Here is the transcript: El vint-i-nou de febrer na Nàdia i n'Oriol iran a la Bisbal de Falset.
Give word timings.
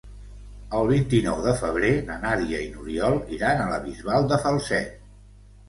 El 0.79 0.87
vint-i-nou 0.91 1.43
de 1.47 1.53
febrer 1.59 1.91
na 2.09 2.17
Nàdia 2.25 2.63
i 2.69 2.71
n'Oriol 2.73 3.21
iran 3.39 3.65
a 3.67 3.71
la 3.77 3.81
Bisbal 3.87 4.29
de 4.35 4.43
Falset. 4.49 5.01